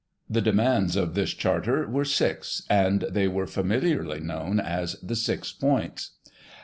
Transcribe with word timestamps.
The 0.27 0.41
demands 0.41 0.95
of 0.95 1.13
this" 1.13 1.29
Charter" 1.35 1.87
were 1.87 2.05
six, 2.05 2.63
and 2.71 3.01
they 3.07 3.27
were 3.27 3.45
familiarly 3.45 4.19
known 4.19 4.59
as 4.59 4.93
the 4.95 5.15
six 5.15 5.51
points. 5.51 6.13